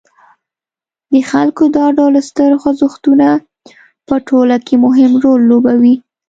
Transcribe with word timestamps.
د 1.11 1.13
خلکو 1.29 1.63
دا 1.77 1.85
ډول 1.97 2.13
ستر 2.29 2.51
خوځښتونه 2.61 3.27
په 4.07 4.15
ټولنه 4.27 4.57
کې 4.65 4.75
مهم 4.85 5.11
رول 5.23 5.41
لوبوي. 5.49 5.95